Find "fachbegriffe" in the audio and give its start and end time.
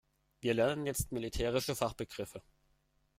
1.75-2.41